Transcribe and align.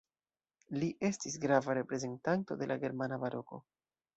Li 0.83 0.87
estis 1.09 1.35
grava 1.45 1.75
reprezentanto 1.79 2.59
de 2.63 2.71
la 2.73 2.79
germana 2.87 3.21
Baroko. 3.27 3.65